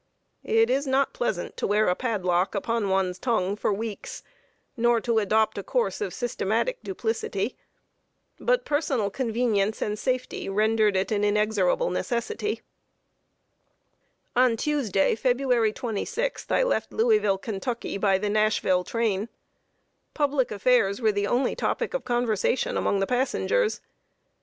[0.43, 4.23] It is not pleasant to wear a padlock upon one's tongue, for weeks,
[4.75, 7.55] nor to adopt a course of systematic duplicity;
[8.39, 12.63] but personal convenience and safety rendered it an inexorable necessity.
[14.33, 18.29] [Sidenote: A RIDE THROUGH KENTUCKY.] On Tuesday, February 26th, I left Louisville, Kentucky, by the
[18.31, 19.29] Nashville train.
[20.15, 23.81] Public affairs were the only topic of conversation among the passengers.